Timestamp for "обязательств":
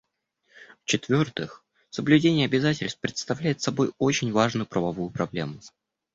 2.45-2.99